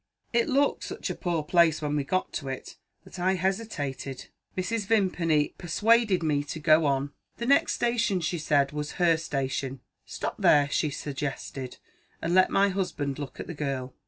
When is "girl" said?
13.53-13.93